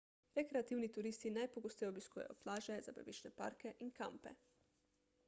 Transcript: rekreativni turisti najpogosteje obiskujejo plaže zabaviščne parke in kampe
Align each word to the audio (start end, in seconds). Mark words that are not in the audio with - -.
rekreativni 0.37 0.87
turisti 0.97 1.31
najpogosteje 1.35 1.89
obiskujejo 1.91 2.37
plaže 2.45 2.79
zabaviščne 2.89 3.33
parke 3.43 3.75
in 3.87 3.93
kampe 4.01 4.37